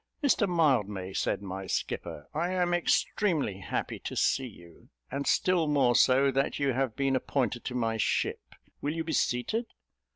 [0.23, 5.93] "Mr Mildmay," said my skipper, "I am extremely happy to see you, and still more
[5.95, 8.41] so that you have been appointed to my ship;
[8.81, 9.67] will you be seated?"